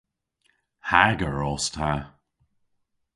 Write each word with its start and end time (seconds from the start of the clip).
Hager 0.89 1.35
os 1.49 1.65
ta. 1.75 1.91